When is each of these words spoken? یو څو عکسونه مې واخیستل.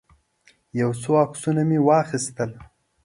یو 0.81 0.89
څو 1.01 1.11
عکسونه 1.25 1.61
مې 1.69 1.79
واخیستل. 1.87 2.51